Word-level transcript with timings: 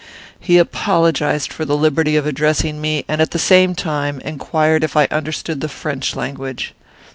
He 0.39 0.57
apologized 0.57 1.53
for 1.53 1.63
the 1.63 1.77
liberty 1.77 2.15
of 2.15 2.25
addressing 2.25 2.81
me, 2.81 3.05
and, 3.07 3.21
at 3.21 3.29
the 3.29 3.37
same 3.37 3.75
time, 3.75 4.19
inquired 4.21 4.83
if 4.83 4.97
I 4.97 5.05
understood 5.11 5.61
the 5.61 5.69
French 5.69 6.15
language. 6.15 6.73